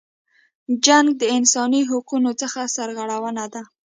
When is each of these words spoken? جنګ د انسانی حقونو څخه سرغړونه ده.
جنګ 0.85 1.07
د 1.21 1.23
انسانی 1.37 1.81
حقونو 1.89 2.31
څخه 2.41 2.61
سرغړونه 2.75 3.45
ده. 3.53 3.61